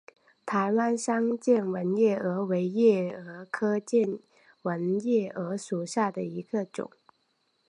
[0.47, 4.17] 台湾桑剑纹夜蛾为夜蛾科剑
[4.63, 6.89] 纹夜蛾属下的一个种。